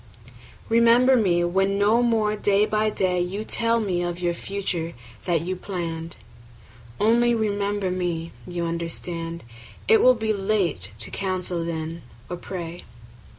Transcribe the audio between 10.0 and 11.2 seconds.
will be late to